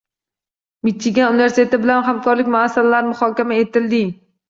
Michigan 0.87 1.27
universiteti 1.35 1.81
bilan 1.85 2.09
hamkorlik 2.09 2.53
masalalari 2.59 3.15
muhokama 3.15 3.65
etilding 3.69 4.15